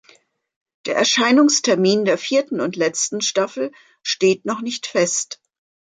Der 0.87 0.95
Erscheinungstermin 0.95 2.05
der 2.05 2.17
vierten 2.17 2.59
und 2.59 2.75
letzten 2.75 3.21
Staffel 3.21 3.71
steht 4.01 4.45
noch 4.45 4.61
nicht 4.61 4.87
fest. 4.87 5.39